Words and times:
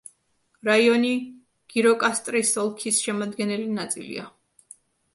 რაიონი 0.69 1.11
გიროკასტრის 1.75 2.57
ოლქის 2.65 3.05
შემადგენელი 3.07 3.73
ნაწილია. 3.79 4.29